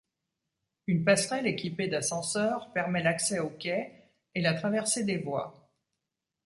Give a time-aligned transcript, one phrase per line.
[0.87, 5.69] Une passerelle équipée d'ascenseurs permet l'accès aux quais et la traversée des voies.